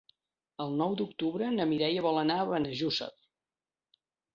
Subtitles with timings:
[0.65, 3.15] El nou d'octubre na Mireia vol anar a Benejússer.